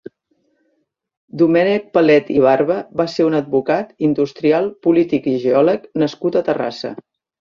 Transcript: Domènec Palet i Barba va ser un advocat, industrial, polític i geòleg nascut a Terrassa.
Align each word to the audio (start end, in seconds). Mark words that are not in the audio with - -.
Domènec 1.41 1.91
Palet 1.97 2.31
i 2.37 2.41
Barba 2.45 2.77
va 3.01 3.07
ser 3.17 3.27
un 3.27 3.37
advocat, 3.41 3.91
industrial, 4.09 4.71
polític 4.89 5.29
i 5.33 5.35
geòleg 5.45 5.87
nascut 6.05 6.41
a 6.41 6.45
Terrassa. 6.49 6.93